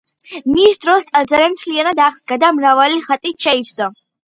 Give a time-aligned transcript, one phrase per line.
[0.53, 3.93] მის დროს ტაძარი მთლიანად აღსდგა და მრავალი ხატით შეივსო.